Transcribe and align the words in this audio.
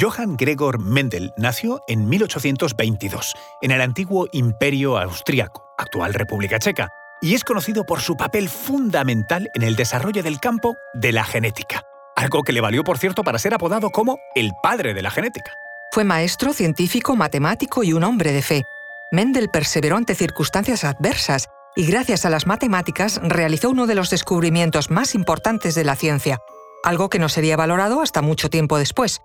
Johann 0.00 0.38
Gregor 0.38 0.78
Mendel 0.78 1.34
nació 1.36 1.82
en 1.86 2.08
1822 2.08 3.34
en 3.60 3.72
el 3.72 3.82
antiguo 3.82 4.26
Imperio 4.32 4.96
Austriaco, 4.96 5.66
actual 5.76 6.14
República 6.14 6.58
Checa, 6.58 6.88
y 7.20 7.34
es 7.34 7.44
conocido 7.44 7.84
por 7.84 8.00
su 8.00 8.16
papel 8.16 8.48
fundamental 8.48 9.50
en 9.54 9.62
el 9.62 9.76
desarrollo 9.76 10.22
del 10.22 10.40
campo 10.40 10.76
de 10.94 11.12
la 11.12 11.24
genética, 11.24 11.82
algo 12.16 12.42
que 12.42 12.54
le 12.54 12.62
valió, 12.62 12.84
por 12.84 12.96
cierto, 12.96 13.22
para 13.22 13.38
ser 13.38 13.52
apodado 13.52 13.90
como 13.90 14.18
el 14.34 14.52
padre 14.62 14.94
de 14.94 15.02
la 15.02 15.10
genética. 15.10 15.52
Fue 15.92 16.04
maestro, 16.04 16.54
científico, 16.54 17.14
matemático 17.14 17.84
y 17.84 17.92
un 17.92 18.02
hombre 18.02 18.32
de 18.32 18.40
fe. 18.40 18.62
Mendel 19.10 19.50
perseveró 19.52 19.98
ante 19.98 20.14
circunstancias 20.14 20.84
adversas 20.84 21.50
y 21.76 21.84
gracias 21.84 22.24
a 22.24 22.30
las 22.30 22.46
matemáticas 22.46 23.20
realizó 23.22 23.68
uno 23.68 23.86
de 23.86 23.94
los 23.94 24.08
descubrimientos 24.08 24.90
más 24.90 25.14
importantes 25.14 25.74
de 25.74 25.84
la 25.84 25.96
ciencia, 25.96 26.38
algo 26.82 27.10
que 27.10 27.18
no 27.18 27.28
sería 27.28 27.58
valorado 27.58 28.00
hasta 28.00 28.22
mucho 28.22 28.48
tiempo 28.48 28.78
después. 28.78 29.20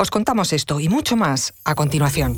Os 0.00 0.12
contamos 0.12 0.52
esto 0.52 0.78
y 0.78 0.88
mucho 0.88 1.16
más 1.16 1.54
a 1.64 1.74
continuación. 1.74 2.36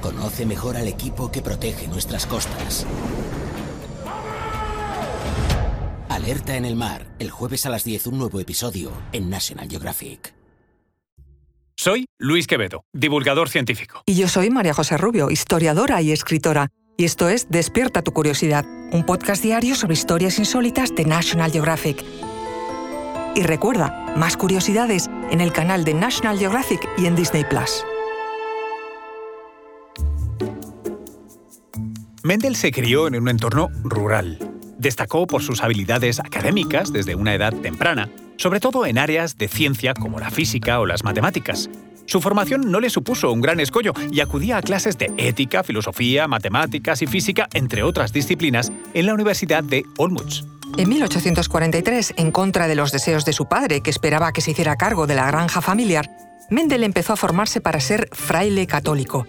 Conoce 0.00 0.46
mejor 0.46 0.76
al 0.76 0.86
equipo 0.86 1.32
que 1.32 1.42
protege 1.42 1.88
nuestras 1.88 2.24
costas. 2.26 2.86
Alerta 6.08 6.56
en 6.56 6.64
el 6.64 6.76
mar, 6.76 7.08
el 7.18 7.32
jueves 7.32 7.66
a 7.66 7.70
las 7.70 7.82
10 7.82 8.06
un 8.06 8.18
nuevo 8.18 8.38
episodio 8.38 8.92
en 9.10 9.28
National 9.28 9.68
Geographic. 9.68 10.32
Soy 11.76 12.06
Luis 12.16 12.46
Quevedo, 12.46 12.84
divulgador 12.92 13.48
científico. 13.48 14.02
Y 14.06 14.14
yo 14.14 14.28
soy 14.28 14.50
María 14.50 14.72
José 14.72 14.98
Rubio, 14.98 15.32
historiadora 15.32 16.00
y 16.00 16.12
escritora. 16.12 16.68
Y 16.96 17.06
esto 17.06 17.28
es 17.28 17.48
Despierta 17.48 18.02
tu 18.02 18.12
curiosidad, 18.12 18.64
un 18.92 19.04
podcast 19.04 19.42
diario 19.42 19.74
sobre 19.74 19.94
historias 19.94 20.38
insólitas 20.38 20.94
de 20.94 21.04
National 21.04 21.50
Geographic. 21.50 22.04
Y 23.34 23.42
recuerda, 23.42 24.14
más 24.16 24.36
curiosidades 24.36 25.08
en 25.30 25.40
el 25.40 25.52
canal 25.52 25.84
de 25.84 25.94
National 25.94 26.38
Geographic 26.38 26.88
y 26.98 27.06
en 27.06 27.14
Disney 27.14 27.44
Plus. 27.44 27.84
Mendel 32.24 32.56
se 32.56 32.72
crió 32.72 33.06
en 33.06 33.16
un 33.16 33.28
entorno 33.28 33.70
rural. 33.84 34.38
Destacó 34.76 35.26
por 35.26 35.42
sus 35.42 35.62
habilidades 35.62 36.20
académicas 36.20 36.92
desde 36.92 37.14
una 37.14 37.34
edad 37.34 37.54
temprana, 37.54 38.10
sobre 38.36 38.60
todo 38.60 38.86
en 38.86 38.98
áreas 38.98 39.38
de 39.38 39.48
ciencia 39.48 39.94
como 39.94 40.18
la 40.18 40.30
física 40.30 40.80
o 40.80 40.86
las 40.86 41.04
matemáticas. 41.04 41.70
Su 42.06 42.20
formación 42.20 42.70
no 42.70 42.80
le 42.80 42.90
supuso 42.90 43.32
un 43.32 43.40
gran 43.40 43.60
escollo 43.60 43.92
y 44.10 44.20
acudía 44.20 44.56
a 44.56 44.62
clases 44.62 44.98
de 44.98 45.12
ética, 45.16 45.62
filosofía, 45.62 46.26
matemáticas 46.26 47.02
y 47.02 47.06
física, 47.06 47.48
entre 47.52 47.82
otras 47.82 48.12
disciplinas, 48.12 48.72
en 48.94 49.06
la 49.06 49.14
Universidad 49.14 49.62
de 49.62 49.84
Olmutz. 49.98 50.44
En 50.76 50.88
1843, 50.88 52.14
en 52.16 52.30
contra 52.30 52.68
de 52.68 52.74
los 52.74 52.92
deseos 52.92 53.24
de 53.24 53.32
su 53.32 53.46
padre, 53.46 53.80
que 53.80 53.90
esperaba 53.90 54.32
que 54.32 54.40
se 54.40 54.52
hiciera 54.52 54.76
cargo 54.76 55.06
de 55.06 55.14
la 55.14 55.26
granja 55.26 55.60
familiar, 55.60 56.10
Mendel 56.50 56.84
empezó 56.84 57.12
a 57.12 57.16
formarse 57.16 57.60
para 57.60 57.80
ser 57.80 58.08
fraile 58.12 58.66
católico. 58.66 59.26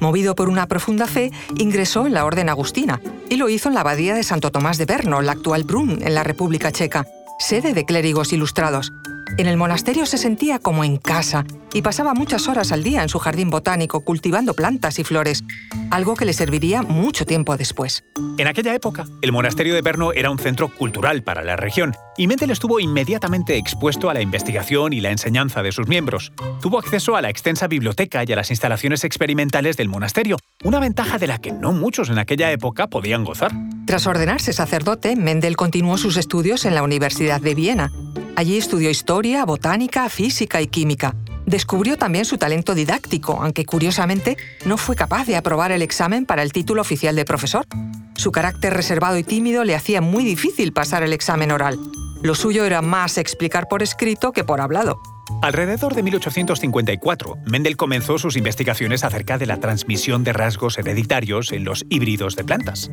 Movido 0.00 0.34
por 0.34 0.48
una 0.48 0.66
profunda 0.66 1.06
fe, 1.06 1.30
ingresó 1.56 2.06
en 2.06 2.14
la 2.14 2.24
Orden 2.24 2.48
Agustina 2.48 3.00
y 3.28 3.36
lo 3.36 3.48
hizo 3.48 3.68
en 3.68 3.74
la 3.74 3.80
abadía 3.80 4.14
de 4.14 4.22
Santo 4.22 4.50
Tomás 4.50 4.78
de 4.78 4.86
Berno, 4.86 5.22
la 5.22 5.32
actual 5.32 5.64
Brunn, 5.64 6.00
en 6.02 6.14
la 6.14 6.24
República 6.24 6.72
Checa, 6.72 7.06
sede 7.38 7.74
de 7.74 7.84
clérigos 7.84 8.32
ilustrados. 8.32 8.92
En 9.36 9.46
el 9.46 9.56
monasterio 9.56 10.06
se 10.06 10.18
sentía 10.18 10.58
como 10.58 10.84
en 10.84 10.96
casa 10.96 11.44
y 11.72 11.82
pasaba 11.82 12.14
muchas 12.14 12.48
horas 12.48 12.72
al 12.72 12.82
día 12.82 13.02
en 13.02 13.08
su 13.08 13.18
jardín 13.18 13.50
botánico 13.50 14.00
cultivando 14.00 14.54
plantas 14.54 14.98
y 14.98 15.04
flores, 15.04 15.44
algo 15.90 16.16
que 16.16 16.24
le 16.24 16.32
serviría 16.32 16.82
mucho 16.82 17.26
tiempo 17.26 17.56
después. 17.56 18.04
En 18.38 18.46
aquella 18.46 18.74
época, 18.74 19.04
el 19.22 19.32
monasterio 19.32 19.74
de 19.74 19.82
Perno 19.82 20.12
era 20.12 20.30
un 20.30 20.38
centro 20.38 20.68
cultural 20.74 21.22
para 21.22 21.42
la 21.42 21.56
región 21.56 21.94
y 22.16 22.26
Mendel 22.26 22.50
estuvo 22.50 22.80
inmediatamente 22.80 23.56
expuesto 23.56 24.10
a 24.10 24.14
la 24.14 24.20
investigación 24.20 24.92
y 24.92 25.00
la 25.00 25.10
enseñanza 25.10 25.62
de 25.62 25.72
sus 25.72 25.86
miembros. 25.86 26.32
Tuvo 26.60 26.78
acceso 26.78 27.14
a 27.14 27.22
la 27.22 27.30
extensa 27.30 27.68
biblioteca 27.68 28.24
y 28.26 28.32
a 28.32 28.36
las 28.36 28.50
instalaciones 28.50 29.04
experimentales 29.04 29.76
del 29.76 29.88
monasterio, 29.88 30.36
una 30.64 30.80
ventaja 30.80 31.18
de 31.18 31.26
la 31.26 31.38
que 31.38 31.52
no 31.52 31.72
muchos 31.72 32.10
en 32.10 32.18
aquella 32.18 32.50
época 32.50 32.88
podían 32.88 33.24
gozar. 33.24 33.52
Tras 33.86 34.06
ordenarse 34.06 34.52
sacerdote, 34.52 35.16
Mendel 35.16 35.56
continuó 35.56 35.96
sus 35.96 36.16
estudios 36.16 36.64
en 36.64 36.74
la 36.74 36.82
Universidad 36.82 37.40
de 37.40 37.54
Viena. 37.54 37.90
Allí 38.38 38.56
estudió 38.56 38.88
historia, 38.88 39.44
botánica, 39.44 40.08
física 40.08 40.62
y 40.62 40.68
química. 40.68 41.16
Descubrió 41.44 41.96
también 41.96 42.24
su 42.24 42.38
talento 42.38 42.76
didáctico, 42.76 43.42
aunque 43.42 43.64
curiosamente 43.64 44.36
no 44.64 44.76
fue 44.76 44.94
capaz 44.94 45.26
de 45.26 45.34
aprobar 45.34 45.72
el 45.72 45.82
examen 45.82 46.24
para 46.24 46.44
el 46.44 46.52
título 46.52 46.80
oficial 46.80 47.16
de 47.16 47.24
profesor. 47.24 47.66
Su 48.14 48.30
carácter 48.30 48.74
reservado 48.74 49.18
y 49.18 49.24
tímido 49.24 49.64
le 49.64 49.74
hacía 49.74 50.00
muy 50.00 50.22
difícil 50.22 50.72
pasar 50.72 51.02
el 51.02 51.12
examen 51.12 51.50
oral. 51.50 51.80
Lo 52.22 52.36
suyo 52.36 52.64
era 52.64 52.80
más 52.80 53.18
explicar 53.18 53.66
por 53.66 53.82
escrito 53.82 54.30
que 54.30 54.44
por 54.44 54.60
hablado. 54.60 55.00
Alrededor 55.42 55.96
de 55.96 56.04
1854, 56.04 57.38
Mendel 57.44 57.76
comenzó 57.76 58.18
sus 58.18 58.36
investigaciones 58.36 59.02
acerca 59.02 59.36
de 59.36 59.46
la 59.46 59.58
transmisión 59.58 60.22
de 60.22 60.32
rasgos 60.32 60.78
hereditarios 60.78 61.50
en 61.50 61.64
los 61.64 61.84
híbridos 61.90 62.36
de 62.36 62.44
plantas. 62.44 62.88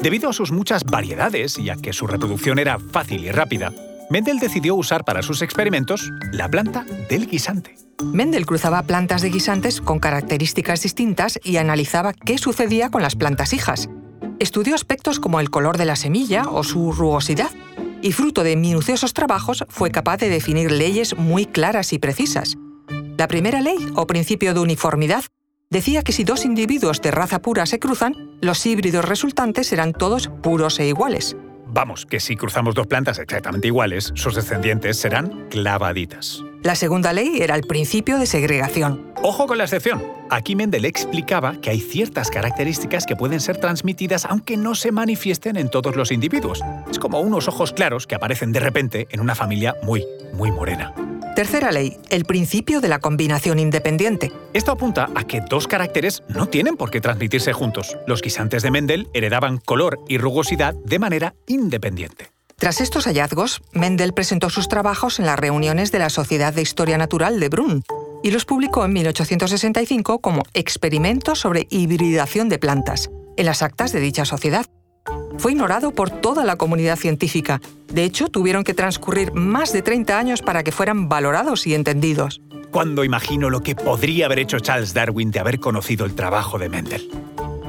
Debido 0.00 0.30
a 0.30 0.32
sus 0.32 0.50
muchas 0.50 0.84
variedades 0.84 1.58
y 1.58 1.68
a 1.68 1.76
que 1.76 1.92
su 1.92 2.06
reproducción 2.06 2.58
era 2.58 2.78
fácil 2.78 3.26
y 3.26 3.32
rápida, 3.32 3.70
Mendel 4.10 4.38
decidió 4.38 4.74
usar 4.74 5.04
para 5.04 5.22
sus 5.22 5.42
experimentos 5.42 6.10
la 6.32 6.48
planta 6.48 6.86
del 7.10 7.26
guisante. 7.26 7.76
Mendel 8.02 8.46
cruzaba 8.46 8.82
plantas 8.82 9.20
de 9.20 9.28
guisantes 9.28 9.80
con 9.82 9.98
características 9.98 10.82
distintas 10.82 11.38
y 11.44 11.58
analizaba 11.58 12.14
qué 12.14 12.38
sucedía 12.38 12.90
con 12.90 13.02
las 13.02 13.16
plantas 13.16 13.52
hijas. 13.52 13.90
Estudió 14.38 14.74
aspectos 14.74 15.20
como 15.20 15.40
el 15.40 15.50
color 15.50 15.76
de 15.76 15.84
la 15.84 15.96
semilla 15.96 16.44
o 16.48 16.62
su 16.64 16.92
rugosidad, 16.92 17.50
y 18.00 18.12
fruto 18.12 18.44
de 18.44 18.56
minuciosos 18.56 19.12
trabajos 19.12 19.64
fue 19.68 19.90
capaz 19.90 20.18
de 20.18 20.28
definir 20.28 20.70
leyes 20.70 21.16
muy 21.16 21.44
claras 21.44 21.92
y 21.92 21.98
precisas. 21.98 22.56
La 23.18 23.28
primera 23.28 23.60
ley, 23.60 23.76
o 23.96 24.06
principio 24.06 24.54
de 24.54 24.60
uniformidad, 24.60 25.24
decía 25.70 26.02
que 26.02 26.12
si 26.12 26.24
dos 26.24 26.44
individuos 26.44 27.02
de 27.02 27.10
raza 27.10 27.42
pura 27.42 27.66
se 27.66 27.80
cruzan, 27.80 28.14
los 28.40 28.64
híbridos 28.64 29.04
resultantes 29.04 29.66
serán 29.66 29.92
todos 29.92 30.30
puros 30.42 30.78
e 30.78 30.86
iguales. 30.86 31.36
Vamos, 31.70 32.06
que 32.06 32.20
si 32.20 32.36
cruzamos 32.36 32.74
dos 32.74 32.86
plantas 32.86 33.18
exactamente 33.18 33.68
iguales, 33.68 34.12
sus 34.14 34.34
descendientes 34.34 34.98
serán 34.98 35.48
clavaditas. 35.50 36.42
La 36.62 36.74
segunda 36.74 37.12
ley 37.12 37.38
era 37.40 37.54
el 37.54 37.62
principio 37.62 38.18
de 38.18 38.26
segregación. 38.26 39.12
Ojo 39.22 39.46
con 39.46 39.58
la 39.58 39.64
excepción. 39.64 40.02
Aquí 40.30 40.56
Mendel 40.56 40.84
explicaba 40.84 41.60
que 41.60 41.70
hay 41.70 41.80
ciertas 41.80 42.30
características 42.30 43.06
que 43.06 43.16
pueden 43.16 43.40
ser 43.40 43.58
transmitidas 43.58 44.24
aunque 44.24 44.56
no 44.56 44.74
se 44.74 44.90
manifiesten 44.90 45.56
en 45.56 45.70
todos 45.70 45.94
los 45.94 46.10
individuos. 46.10 46.60
Es 46.90 46.98
como 46.98 47.20
unos 47.20 47.48
ojos 47.48 47.72
claros 47.72 48.06
que 48.06 48.16
aparecen 48.16 48.52
de 48.52 48.60
repente 48.60 49.06
en 49.10 49.20
una 49.20 49.34
familia 49.34 49.76
muy, 49.82 50.04
muy 50.34 50.50
morena. 50.50 50.92
Tercera 51.38 51.70
ley, 51.70 51.96
el 52.10 52.24
principio 52.24 52.80
de 52.80 52.88
la 52.88 52.98
combinación 52.98 53.60
independiente. 53.60 54.32
Esto 54.54 54.72
apunta 54.72 55.08
a 55.14 55.22
que 55.22 55.40
dos 55.40 55.68
caracteres 55.68 56.24
no 56.26 56.46
tienen 56.46 56.76
por 56.76 56.90
qué 56.90 57.00
transmitirse 57.00 57.52
juntos. 57.52 57.96
Los 58.08 58.22
guisantes 58.22 58.64
de 58.64 58.72
Mendel 58.72 59.06
heredaban 59.14 59.58
color 59.58 60.00
y 60.08 60.18
rugosidad 60.18 60.74
de 60.74 60.98
manera 60.98 61.36
independiente. 61.46 62.32
Tras 62.56 62.80
estos 62.80 63.04
hallazgos, 63.04 63.62
Mendel 63.70 64.14
presentó 64.14 64.50
sus 64.50 64.66
trabajos 64.66 65.20
en 65.20 65.26
las 65.26 65.38
reuniones 65.38 65.92
de 65.92 66.00
la 66.00 66.10
Sociedad 66.10 66.52
de 66.52 66.62
Historia 66.62 66.98
Natural 66.98 67.38
de 67.38 67.48
Brunn 67.48 67.84
y 68.24 68.32
los 68.32 68.44
publicó 68.44 68.84
en 68.84 68.94
1865 68.94 70.18
como 70.18 70.42
Experimentos 70.54 71.38
sobre 71.38 71.68
hibridación 71.70 72.48
de 72.48 72.58
plantas, 72.58 73.10
en 73.36 73.46
las 73.46 73.62
actas 73.62 73.92
de 73.92 74.00
dicha 74.00 74.24
sociedad 74.24 74.66
fue 75.38 75.52
ignorado 75.52 75.92
por 75.92 76.10
toda 76.10 76.44
la 76.44 76.56
comunidad 76.56 76.96
científica. 76.96 77.60
De 77.92 78.04
hecho, 78.04 78.28
tuvieron 78.28 78.64
que 78.64 78.74
transcurrir 78.74 79.32
más 79.32 79.72
de 79.72 79.82
30 79.82 80.18
años 80.18 80.42
para 80.42 80.62
que 80.62 80.72
fueran 80.72 81.08
valorados 81.08 81.66
y 81.66 81.74
entendidos. 81.74 82.40
Cuando 82.70 83.04
imagino 83.04 83.48
lo 83.48 83.60
que 83.60 83.74
podría 83.74 84.26
haber 84.26 84.40
hecho 84.40 84.58
Charles 84.58 84.92
Darwin 84.92 85.30
de 85.30 85.40
haber 85.40 85.58
conocido 85.58 86.04
el 86.04 86.14
trabajo 86.14 86.58
de 86.58 86.68
Mendel. 86.68 87.08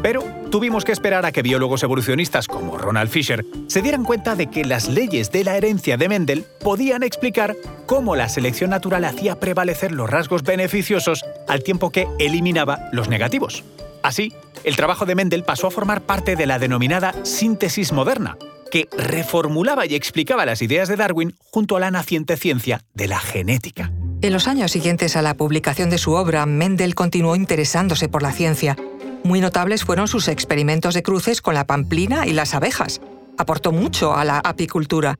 Pero 0.01 0.23
tuvimos 0.49 0.85
que 0.85 0.91
esperar 0.91 1.25
a 1.25 1.31
que 1.31 1.41
biólogos 1.41 1.83
evolucionistas 1.83 2.47
como 2.47 2.77
Ronald 2.77 3.09
Fisher 3.09 3.45
se 3.67 3.81
dieran 3.81 4.03
cuenta 4.03 4.35
de 4.35 4.47
que 4.47 4.63
las 4.63 4.87
leyes 4.87 5.31
de 5.31 5.43
la 5.43 5.57
herencia 5.57 5.97
de 5.97 6.07
Mendel 6.07 6.45
podían 6.63 7.03
explicar 7.03 7.55
cómo 7.85 8.15
la 8.15 8.29
selección 8.29 8.69
natural 8.69 9.03
hacía 9.03 9.39
prevalecer 9.39 9.91
los 9.91 10.09
rasgos 10.09 10.43
beneficiosos 10.43 11.23
al 11.47 11.63
tiempo 11.63 11.91
que 11.91 12.07
eliminaba 12.17 12.89
los 12.93 13.09
negativos. 13.09 13.63
Así, 14.03 14.33
el 14.63 14.75
trabajo 14.75 15.05
de 15.05 15.15
Mendel 15.15 15.43
pasó 15.43 15.67
a 15.67 15.71
formar 15.71 16.01
parte 16.01 16.35
de 16.35 16.45
la 16.45 16.59
denominada 16.59 17.13
síntesis 17.23 17.91
moderna, 17.91 18.37
que 18.71 18.87
reformulaba 18.97 19.85
y 19.85 19.95
explicaba 19.95 20.45
las 20.45 20.61
ideas 20.61 20.87
de 20.87 20.95
Darwin 20.95 21.35
junto 21.51 21.75
a 21.75 21.79
la 21.79 21.91
naciente 21.91 22.37
ciencia 22.37 22.83
de 22.93 23.07
la 23.07 23.19
genética. 23.19 23.91
En 24.21 24.33
los 24.33 24.47
años 24.47 24.71
siguientes 24.71 25.15
a 25.15 25.21
la 25.21 25.33
publicación 25.33 25.89
de 25.89 25.97
su 25.97 26.11
obra, 26.13 26.45
Mendel 26.45 26.93
continuó 26.93 27.35
interesándose 27.35 28.09
por 28.09 28.21
la 28.21 28.33
ciencia. 28.33 28.75
Muy 29.23 29.41
notables 29.41 29.85
fueron 29.85 30.07
sus 30.07 30.27
experimentos 30.27 30.93
de 30.93 31.03
cruces 31.03 31.41
con 31.41 31.53
la 31.53 31.65
pamplina 31.65 32.27
y 32.27 32.33
las 32.33 32.53
abejas. 32.53 33.01
Aportó 33.37 33.71
mucho 33.71 34.15
a 34.15 34.25
la 34.25 34.39
apicultura. 34.39 35.17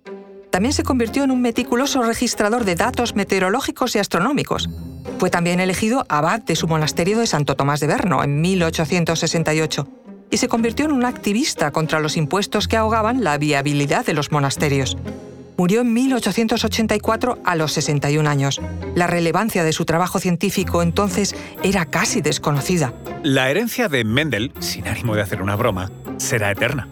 También 0.51 0.73
se 0.73 0.83
convirtió 0.83 1.23
en 1.23 1.31
un 1.31 1.41
meticuloso 1.41 2.01
registrador 2.01 2.65
de 2.65 2.75
datos 2.75 3.15
meteorológicos 3.15 3.95
y 3.95 3.99
astronómicos. 3.99 4.69
Fue 5.17 5.29
también 5.29 5.59
elegido 5.59 6.05
abad 6.09 6.41
de 6.41 6.55
su 6.55 6.67
monasterio 6.67 7.19
de 7.19 7.27
Santo 7.27 7.55
Tomás 7.55 7.79
de 7.79 7.87
Berno 7.87 8.23
en 8.23 8.41
1868 8.41 9.87
y 10.31 10.37
se 10.37 10.47
convirtió 10.47 10.85
en 10.85 10.91
un 10.91 11.05
activista 11.05 11.71
contra 11.71 11.99
los 11.99 12.17
impuestos 12.17 12.67
que 12.67 12.77
ahogaban 12.77 13.23
la 13.23 13.37
viabilidad 13.37 14.05
de 14.05 14.13
los 14.13 14.31
monasterios. 14.31 14.97
Murió 15.57 15.81
en 15.81 15.91
1884 15.91 17.39
a 17.43 17.55
los 17.55 17.73
61 17.73 18.29
años. 18.29 18.61
La 18.95 19.07
relevancia 19.07 19.65
de 19.65 19.73
su 19.73 19.83
trabajo 19.83 20.19
científico 20.19 20.81
entonces 20.81 21.35
era 21.63 21.85
casi 21.85 22.21
desconocida. 22.21 22.93
La 23.23 23.49
herencia 23.49 23.89
de 23.89 24.05
Mendel, 24.05 24.53
sin 24.59 24.87
ánimo 24.87 25.15
de 25.15 25.21
hacer 25.21 25.41
una 25.41 25.57
broma, 25.57 25.91
será 26.17 26.51
eterna. 26.51 26.87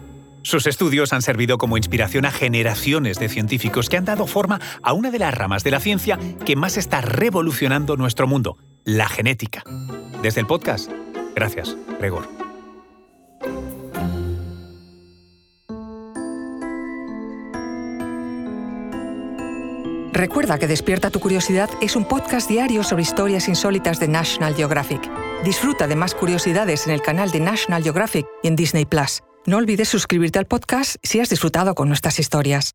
Sus 0.48 0.66
estudios 0.66 1.12
han 1.12 1.20
servido 1.20 1.58
como 1.58 1.76
inspiración 1.76 2.24
a 2.24 2.30
generaciones 2.30 3.18
de 3.18 3.28
científicos 3.28 3.90
que 3.90 3.98
han 3.98 4.06
dado 4.06 4.26
forma 4.26 4.58
a 4.82 4.94
una 4.94 5.10
de 5.10 5.18
las 5.18 5.34
ramas 5.34 5.62
de 5.62 5.70
la 5.70 5.78
ciencia 5.78 6.18
que 6.46 6.56
más 6.56 6.78
está 6.78 7.02
revolucionando 7.02 7.98
nuestro 7.98 8.26
mundo, 8.26 8.56
la 8.82 9.10
genética. 9.10 9.62
Desde 10.22 10.40
el 10.40 10.46
podcast, 10.46 10.90
gracias, 11.34 11.76
Gregor. 11.98 12.26
Recuerda 20.14 20.58
que 20.58 20.66
Despierta 20.66 21.10
tu 21.10 21.20
Curiosidad 21.20 21.68
es 21.82 21.94
un 21.94 22.08
podcast 22.08 22.48
diario 22.48 22.84
sobre 22.84 23.02
historias 23.02 23.48
insólitas 23.48 24.00
de 24.00 24.08
National 24.08 24.54
Geographic. 24.54 25.10
Disfruta 25.44 25.86
de 25.86 25.94
más 25.94 26.14
curiosidades 26.14 26.86
en 26.86 26.94
el 26.94 27.02
canal 27.02 27.30
de 27.32 27.40
National 27.40 27.82
Geographic 27.82 28.26
y 28.42 28.48
en 28.48 28.56
Disney 28.56 28.86
Plus. 28.86 29.20
No 29.46 29.56
olvides 29.56 29.88
suscribirte 29.88 30.38
al 30.38 30.46
podcast 30.46 30.96
si 31.02 31.20
has 31.20 31.30
disfrutado 31.30 31.74
con 31.74 31.88
nuestras 31.88 32.18
historias. 32.18 32.72